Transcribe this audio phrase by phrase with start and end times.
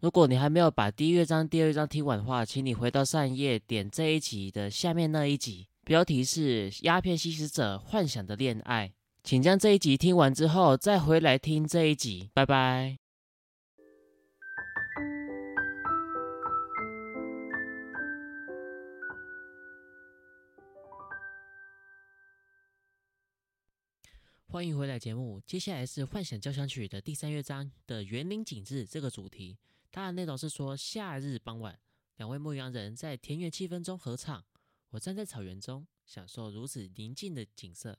[0.00, 8.88] 如果你还没有把第一乐章、第二乐章听完的话，请你回到上一页，点这一集的下面那一集，标题是《鸦片吸食者幻想的恋爱》。
[9.22, 12.30] 请将这一集听完之后，再回来听这一集。
[12.32, 12.96] 拜拜。
[24.46, 29.58] 欢迎回来节目，接下来是《幻想交响曲》的第三乐章的园林景致这个主题。
[29.92, 31.80] 它的内容是说，夏日傍晚，
[32.16, 34.44] 两位牧羊人在田园气氛中合唱。
[34.90, 37.98] 我站在草原中，享受如此宁静的景色。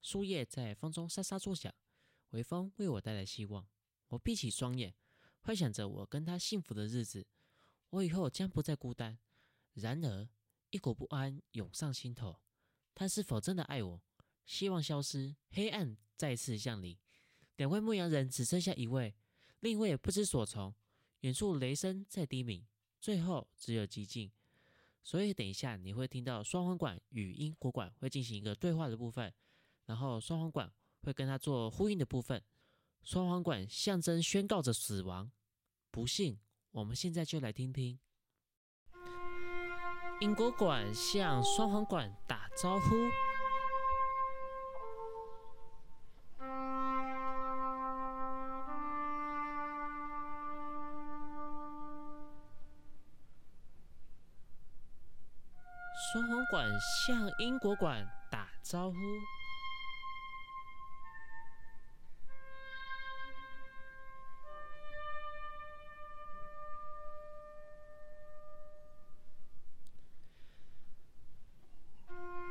[0.00, 1.74] 树叶在风中沙沙作响，
[2.30, 3.66] 微风为我带来希望。
[4.08, 4.94] 我闭起双眼，
[5.40, 7.26] 幻想着我跟他幸福的日子。
[7.90, 9.18] 我以后将不再孤单。
[9.74, 10.28] 然而，
[10.70, 12.40] 一股不安涌上心头。
[12.94, 14.02] 他是否真的爱我？
[14.44, 16.98] 希望消失，黑暗再次降临。
[17.56, 19.14] 两位牧羊人只剩下一位，
[19.60, 20.74] 另一位不知所从。
[21.20, 22.66] 远处雷声在低鸣，
[23.00, 24.30] 最后只有寂静。
[25.02, 29.32] 所以等一下你会听到双簧管与英国管会进行一个对话的部分，
[29.86, 30.70] 然后双簧管
[31.02, 32.42] 会跟他做呼应的部分。
[33.02, 35.30] 双簧管象征宣告着死亡。
[35.90, 36.38] 不信，
[36.72, 37.98] 我们现在就来听听。
[40.20, 42.94] 英国管向双簧管打招呼。
[56.58, 58.96] 双簧管向英国管打招呼。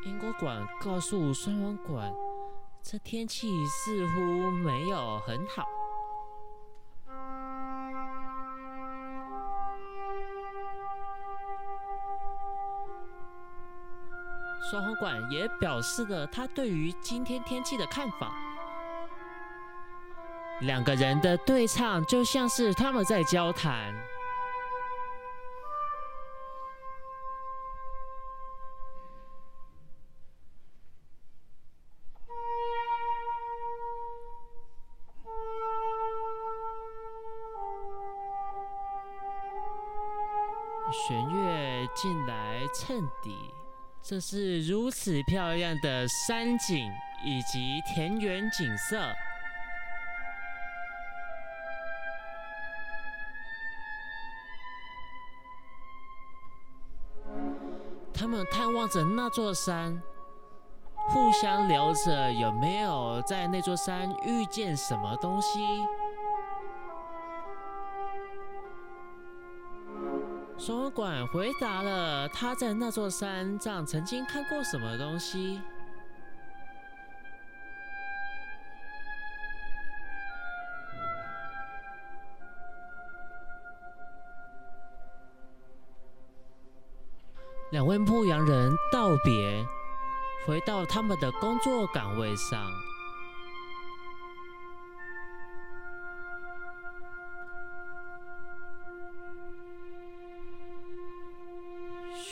[0.05, 2.09] 英国管告诉双簧管，
[2.81, 5.66] 这天气似乎没有很好。
[14.69, 18.35] 双簧管也表示了他对于今天天气的看法。
[20.59, 23.95] 两个人的对唱就像是他们在交谈。
[40.91, 43.66] 弦乐进来衬底。
[44.09, 46.90] 这是如此漂亮的山景
[47.25, 49.13] 以及田园景色，
[58.13, 60.01] 他们探望着那座山，
[61.09, 65.59] 互相聊着有没有在那座山遇见什么东西。
[70.67, 75.61] 总管回答了他在那座山上曾经看过什么东西。
[87.72, 89.66] 两位牧羊人道别，
[90.45, 92.69] 回到他们的工作岗位上。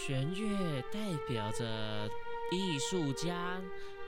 [0.05, 2.07] 弦乐代表着
[2.51, 3.59] 艺术家，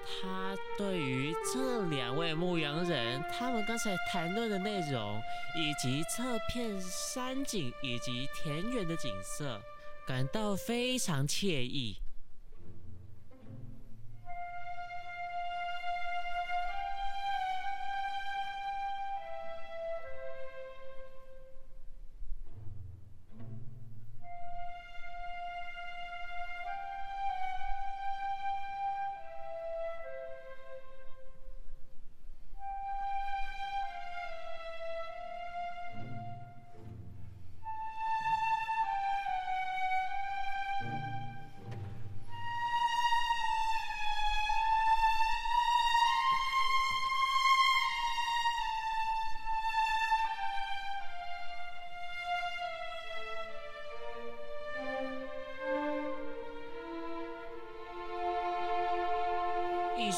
[0.06, 5.20] 他对于这两位牧羊人，他们刚才谈论的内容，
[5.58, 9.60] 以及这片山景以及田园的景色，
[10.06, 11.98] 感到非常惬意。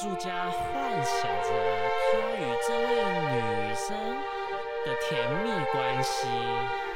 [0.02, 1.50] 术家幻想着
[2.14, 2.88] 他与这位
[3.36, 3.98] 女生
[4.86, 6.89] 的甜蜜关系。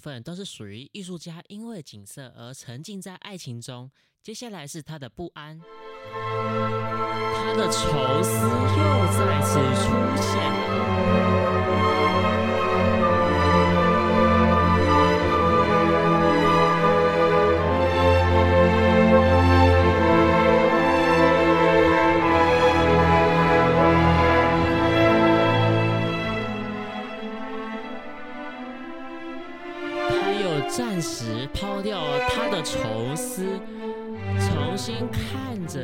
[0.00, 3.90] 分都是属于艺术家因为景色而沉浸在爱情中，
[4.22, 5.60] 接下来是他的不安，
[6.12, 10.50] 他的愁思又再次出现。
[10.50, 10.54] 了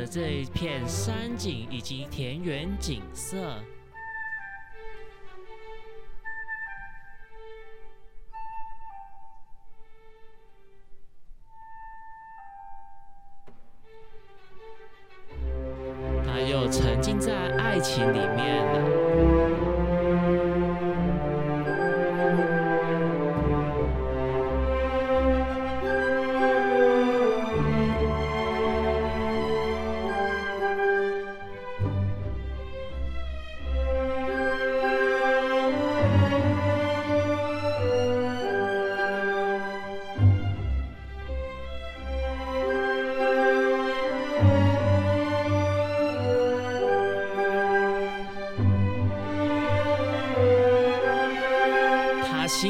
[0.09, 3.61] 这一片山景以及田园景色。
[16.25, 18.96] 他又沉浸在爱情里面了。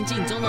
[0.08, 0.48] 境中的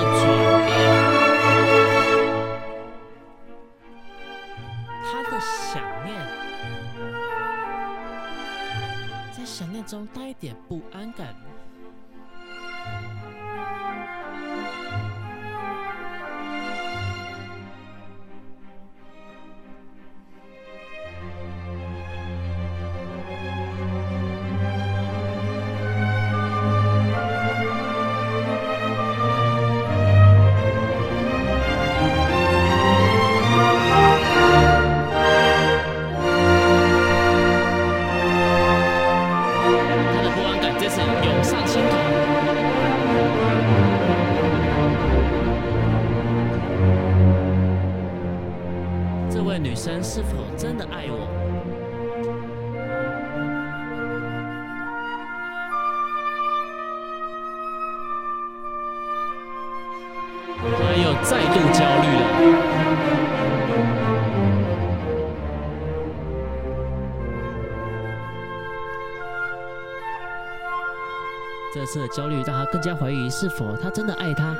[71.94, 74.54] 这焦虑让他更加怀疑是否他真的爱她。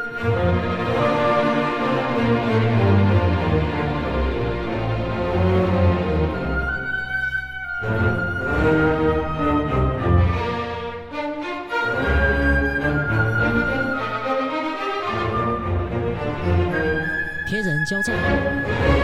[17.47, 18.97] 天人交战。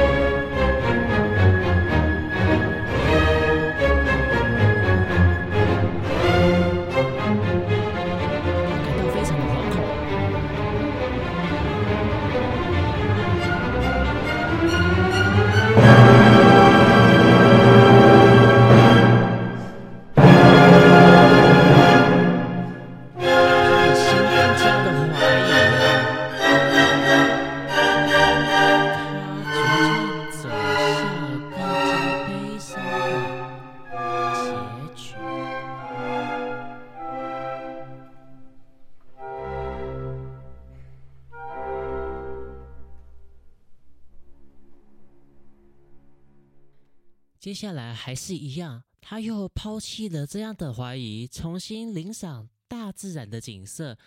[47.44, 53.98] 接下来还是一样，他又抛弃了这样的怀疑，重新领赏大自然的景色，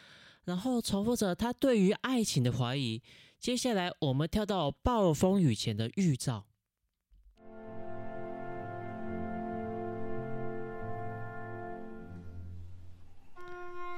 [0.46, 3.00] 然后重复着他对于爱情的怀疑。
[3.39, 6.48] 接下来我们跳到暴风雨前的预兆。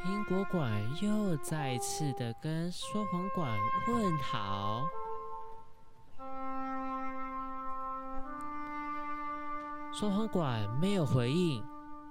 [0.06, 0.70] 英国馆
[1.02, 4.86] 又再次的跟说谎馆问好。
[9.92, 11.62] 说谎馆没有回应，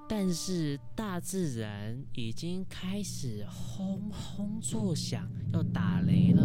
[0.07, 6.43] 但是大自然已经开始轰轰作响，要打雷了。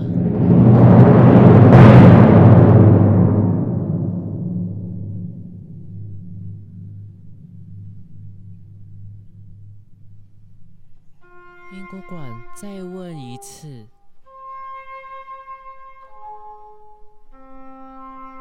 [11.74, 13.86] 英国馆再问一次，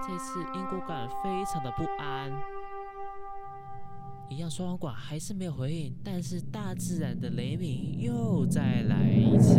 [0.06, 2.30] 这次英国馆非常的不安。
[4.32, 9.58] 一样双簧管还是没有回应但是大自然的雷鸣又再来一次。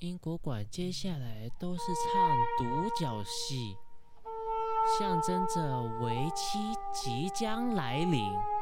[0.00, 3.74] 英国馆接下来都是唱独角戏
[4.98, 6.58] 象征着为期
[6.92, 8.53] 即将来临。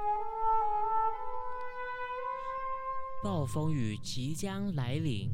[3.23, 5.31] 暴风雨即将来临。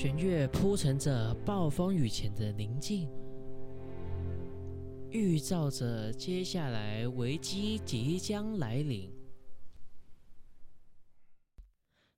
[0.00, 3.06] 弦乐铺陈着暴风雨前的宁静，
[5.10, 9.12] 预兆着接下来危机即将来临。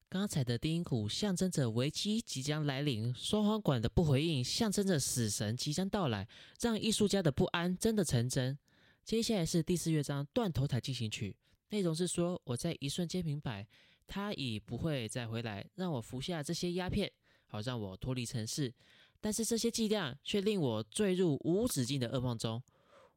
[0.08, 6.28] 刚才的低音鼓象征着危机即将来临，双簧管的不回应象征着死神即将到来，
[6.60, 8.56] 让艺术家的不安真的成真。
[9.04, 11.36] 接下来是第四乐章断头台进行曲，
[11.70, 13.66] 内容是说我在一瞬间明白，
[14.06, 17.10] 他已不会再回来，让我服下这些鸦片。
[17.52, 18.72] 好让我脱离城市，
[19.20, 22.62] 但是这些伎俩却令我坠入无止境的噩梦中。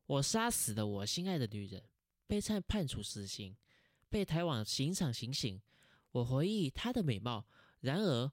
[0.07, 1.81] 我杀死了我心爱的女人，
[2.27, 3.55] 被判判处死刑，
[4.09, 5.61] 被抬往刑场行刑。
[6.11, 7.47] 我回忆她的美貌，
[7.79, 8.29] 然而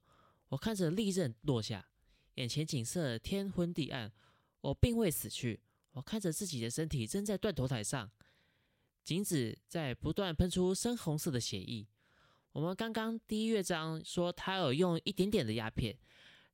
[0.49, 1.89] 我看着利刃落下，
[2.35, 4.13] 眼前景色天昏地暗。
[4.61, 5.61] 我并未死去，
[5.93, 8.11] 我看着自己的身体扔在断头台上，
[9.05, 11.87] 颈子在不断喷出深红色的血液。
[12.53, 15.97] 我们刚刚第一乐章说他有用一点点的鸦片，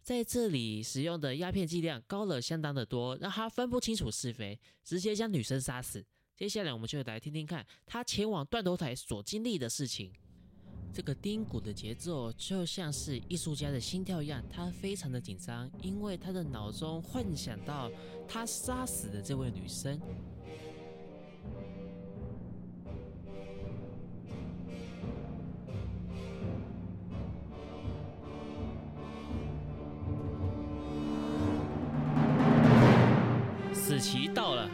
[0.00, 6.05] 在这里使用的鸦片剂量高了相当的多，让他分不清楚是非，直接将女生杀死。
[6.37, 10.12] 接下来我们就来听听看他前往断头台所经历的事情。
[10.93, 17.90] 这个丁鼓的节奏就像是艺术家的心跳一样，他非常的紧张，因为他的脑中幻想到
[18.28, 20.00] 他杀死的这位女生。
[34.11, 34.67] 期到了，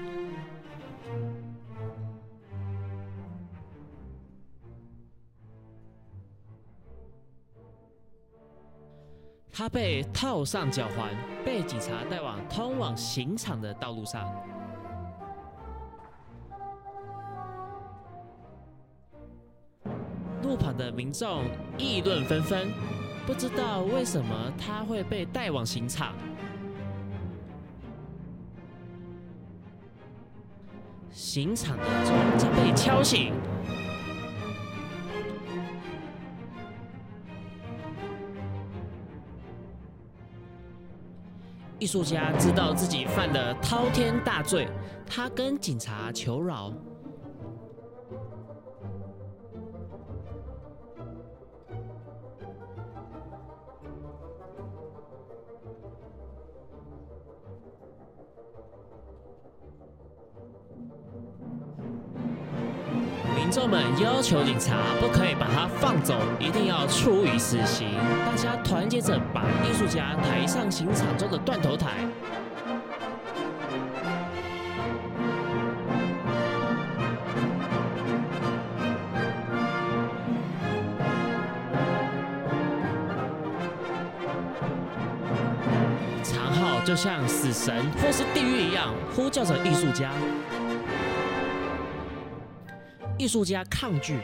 [9.50, 11.10] 他被套上脚环，
[11.44, 14.24] 被警察带往通往刑场的道路上。
[20.44, 21.42] 路旁的民众
[21.76, 22.68] 议论纷纷，
[23.26, 26.14] 不知道为什么他会被带往刑场。
[31.14, 33.32] 刑场的钟正被敲醒，
[41.78, 44.66] 艺术家知道自己犯了滔天大罪，
[45.06, 46.72] 他跟警察求饶。
[63.64, 67.94] 众们要求警察不可以把他放走，一定要处以死刑。
[68.26, 71.92] 大家团结着把艺术家抬上刑场中的断头台。
[86.22, 90.10] 长号就像死神或是地狱一样，呼叫着艺术家。
[93.18, 94.18] 艺术家抗拒。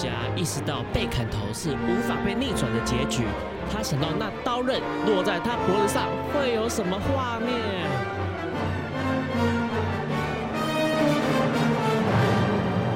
[0.00, 3.24] 家意识到被砍头是无法被逆转的结局，
[3.70, 7.50] 他想到那刀刃落在他脖子上会有什么画面。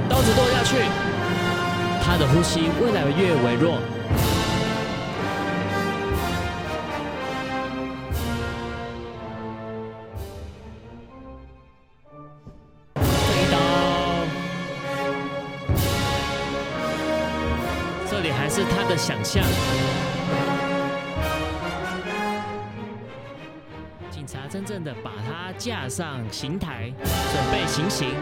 [0.09, 0.77] 刀子落下去，
[2.03, 3.79] 他的呼吸越来越微弱。
[18.25, 19.45] 里还是他的想象。
[24.11, 28.15] 警察真正的把他架上刑台，准备行刑。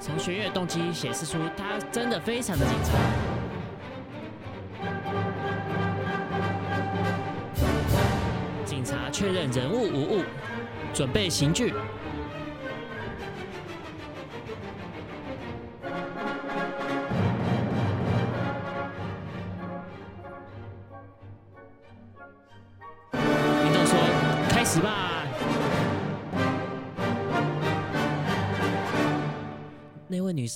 [0.00, 2.92] 从弦乐动机显示出他真的非常的紧张。
[8.64, 10.24] 警察确认人物无误，
[10.92, 11.72] 准备刑具。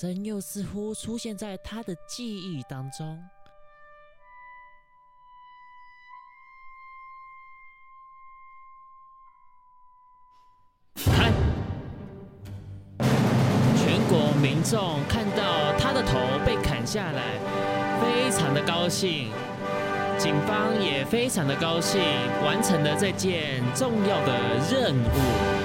[0.03, 3.19] 那位女生又似乎出现在他的记忆当中。
[10.95, 11.31] 看，
[13.77, 17.37] 全国民众看到他的头被砍下来，
[18.01, 19.31] 非常的高兴。
[20.17, 21.99] 警方也非常的高兴，
[22.43, 24.37] 完成了这件重要的
[24.71, 25.60] 任务。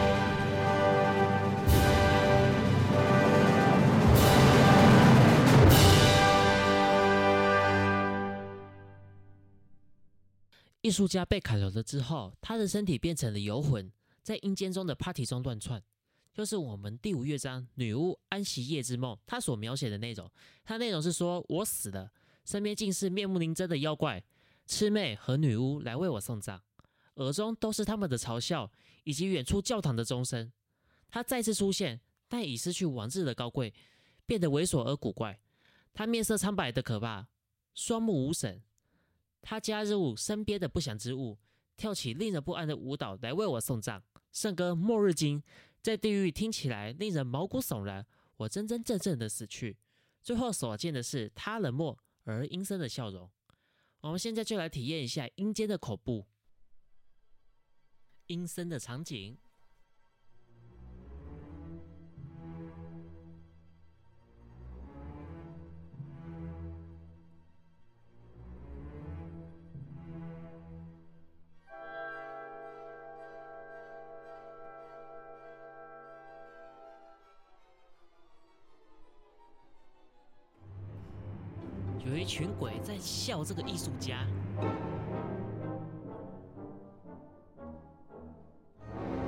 [10.87, 13.91] 艺术家被砍头了之后，他的身体变成了游魂，
[14.23, 15.83] 在阴间中的 party 中乱窜，
[16.33, 20.31] 就是我们第五乐章《女巫安息夜之梦》他所描写的内容。
[20.63, 22.13] 他内容是说，我死了，
[22.45, 24.23] 身边尽是面目狞狰的妖怪、
[24.69, 26.63] 魑魅和女巫来为我送葬，
[27.15, 28.71] 耳中都是他们的嘲笑
[29.03, 30.53] 以及远处教堂的钟声。
[31.11, 33.75] 他再次出现，但已失去往日的高贵，
[34.25, 35.41] 变得猥琐而古怪。
[35.93, 37.27] 他面色苍白的可怕，
[37.75, 38.63] 双目无神。
[39.49, 41.39] 他加入身边的不祥之物，
[41.77, 45.41] 跳起令人不安的舞蹈来为我送葬，圣歌《末日经》
[45.81, 48.05] 在地狱听起来令人毛骨悚然。
[48.39, 49.77] 我真真正正的死去，
[50.21, 53.31] 最后所见的是他冷漠而阴森的笑容。
[54.01, 56.27] 我们现在就来体验一下阴间的恐怖、
[58.27, 59.39] 阴森的场景。
[83.07, 84.27] 笑这个艺术家，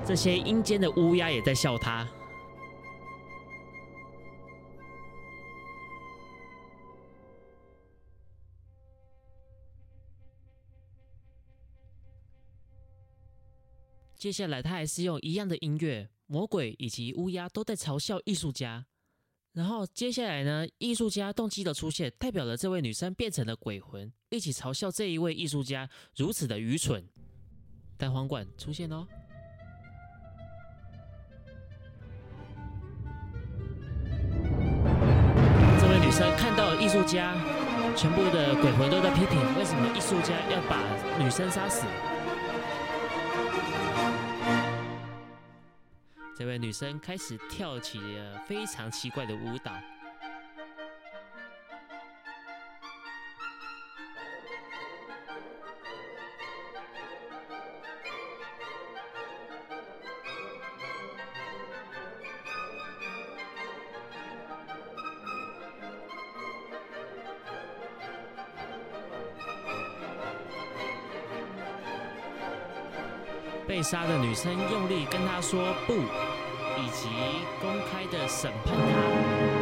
[0.04, 2.06] 这些阴间的乌鸦也在笑他。
[14.16, 18.84] 接下来，他还是用一样的音乐，魔鬼以及乌鸦都在嘲笑艺术家。
[19.52, 27.04] 然后接下来呢，艺术家动机的出现，代表了这位女生变成了鬼魂，一起嘲笑这一位艺术家如此的愚蠢。
[27.96, 29.04] 单簧管出现哦，
[35.80, 37.34] 这位女生看到艺术家，
[37.96, 40.78] 全部的鬼魂都在批评，为什么艺术家要把
[41.18, 41.84] 女生杀死？
[46.38, 49.72] 这位女生开始跳起了非常奇怪的舞蹈。
[73.90, 77.08] 杀的女生用力跟他说不，以及
[77.58, 79.57] 公开的审判他。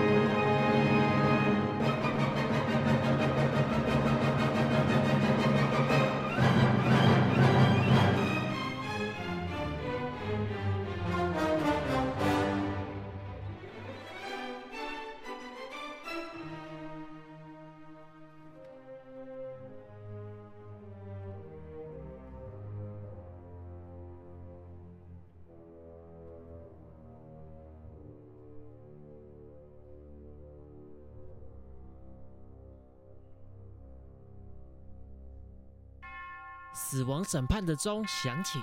[36.88, 38.62] 死亡审判的钟响起。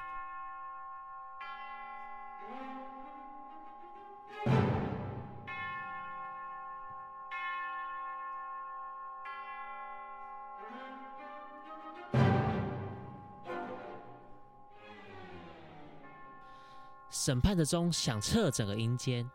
[17.09, 19.29] 审判的钟响彻整个阴间。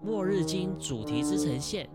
[0.00, 1.90] 末日经主题之呈现，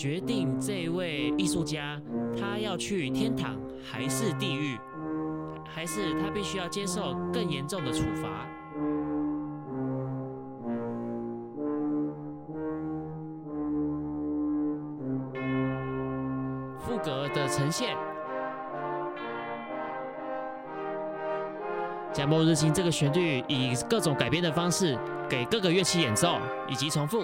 [0.00, 2.00] 决定这位艺术家
[2.34, 4.78] 他要去天堂还是地狱，
[5.68, 8.46] 还是他必须要接受更严重的处罚。
[16.78, 17.94] 副歌的呈现。
[22.10, 26.38] 将末日经这个旋律以各种改编的方式给各个乐器演奏，
[26.70, 27.22] 以及重复。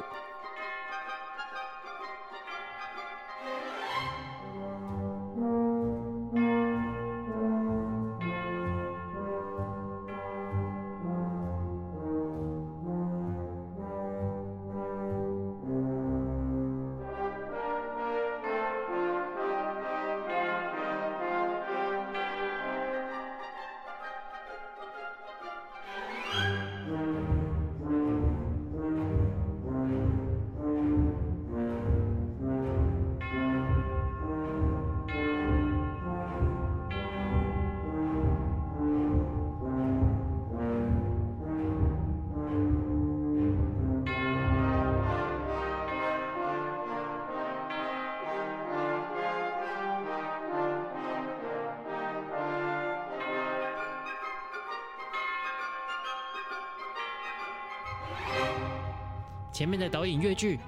[59.56, 60.60] 前面的导演乐句，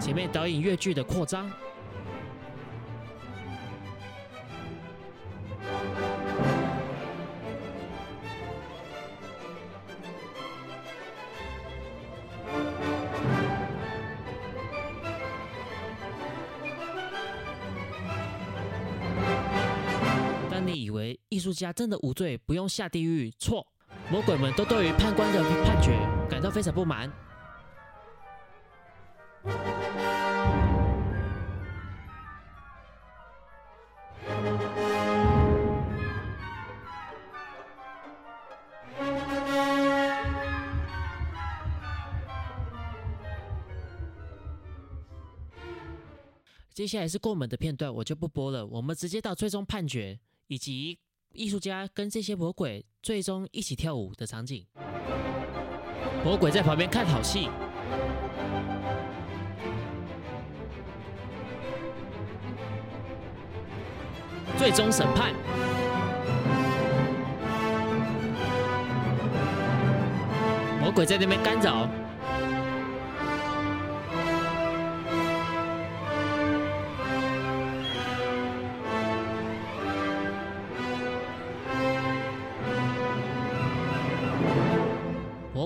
[0.00, 1.52] 前面导演乐句的扩张。
[21.46, 23.30] 术家真的无罪，不用下地狱。
[23.38, 23.64] 错，
[24.10, 25.96] 魔鬼们都对于判官的判决
[26.28, 27.08] 感到非常不满。
[46.74, 48.66] 接下来是过门的片段，我就不播了。
[48.66, 50.98] 我们直接到最终判决以及。
[51.36, 54.66] 艺术家跟这些魔鬼最终一起跳舞的场景，
[56.24, 57.48] 魔鬼在旁边看好戏。
[64.58, 65.34] 最终审判，
[70.80, 71.86] 魔鬼在那边干扰。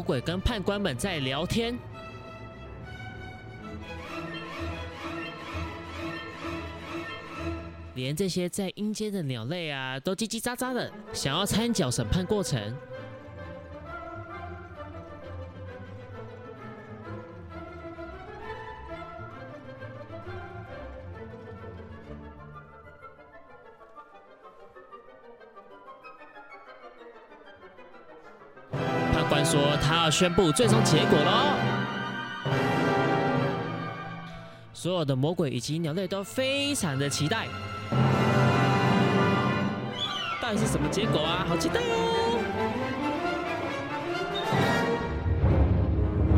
[0.01, 1.79] 魔鬼跟判官们在聊天，
[7.95, 12.75] 连这些在阴间的鸟类啊，都叽叽喳喳的，想要参脚审判过程。
[29.31, 31.55] 官说他要宣布最终结果喽，
[34.73, 37.47] 所有的魔鬼以及鸟类都非常的期待，
[40.43, 41.47] 到底是什么结果啊？
[41.49, 42.41] 好期待哦！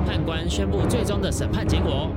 [0.06, 2.10] 判官宣布最终的审判结果，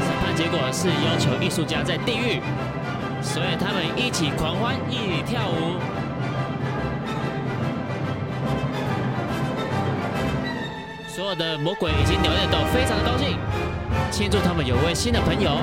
[0.00, 2.40] 审判结果是要求艺术家在地狱，
[3.20, 5.76] 所以他们一起狂欢，一起跳舞。
[11.14, 13.36] 所有的魔鬼以及鸟类都非常的高兴，
[14.10, 15.58] 庆祝他们有位新的朋友。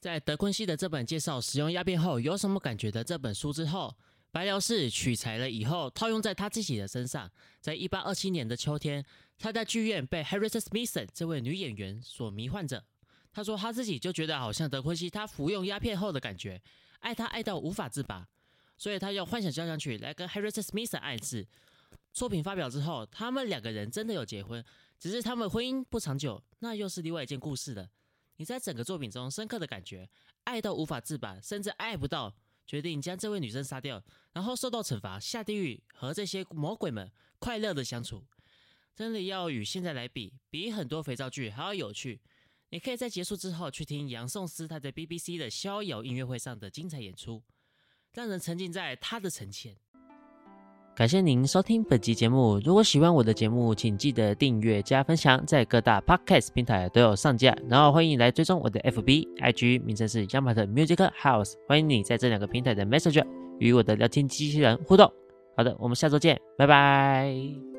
[0.00, 3.94] 在德昆西的这本介绍使用鸦片后有什么感觉的这本书之后，
[4.32, 9.04] 白辽士取材了以后套用在他自己的身上，在一八二七年的秋天。
[9.40, 12.84] 他在剧院被 Harriet Smithson 这位女演员所迷幻着。
[13.32, 16.60] 他说他自己就觉得好像德昆西他服用鸦片后的感觉，
[16.98, 18.28] 爱他爱到无法自拔，
[18.76, 21.48] 所以他用《幻想交响曲》来跟 Harriet Smithson 暗示。
[22.12, 24.62] 作品发表之后，他们两个人真的有结婚，
[24.98, 27.88] 只是他们婚姻不长久，那又是另外一件故事了。
[28.36, 30.06] 你在整个作品中深刻的感觉，
[30.44, 32.34] 爱到无法自拔，甚至爱不到，
[32.66, 34.02] 决定将这位女生杀掉，
[34.34, 38.22] 然后受到惩罚，下地狱和这些魔鬼们快乐的相处。
[38.94, 42.20] 真的要与现在来比，比很多肥皂剧还要有趣。
[42.70, 47.42] 你可以在结束之后去听杨颂思他在 BBC 的逍遥音乐会上的精彩演出，
[48.12, 49.76] 让人沉浸在他的呈现。
[50.94, 52.60] 感谢您收听本集节目。
[52.62, 57.56] 如果喜欢我的节目，请记得订阅加分享，在各大 podcast 平台都有上架。
[57.68, 61.54] 然后欢迎来追踪我的 FB、IG，名称是 y a m a 的 Music House。
[61.66, 63.26] 欢迎你在这两个平台的 Messenger
[63.58, 65.10] 与我的聊天机器人互动。
[65.56, 67.69] 好的，我们下周见，拜拜。